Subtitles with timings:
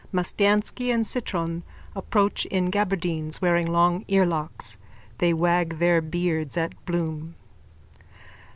[0.11, 1.61] Mastiansky and Citron
[1.95, 4.77] approach in gaberdines, wearing long earlocks.
[5.19, 7.35] They wag their beards at Bloom.)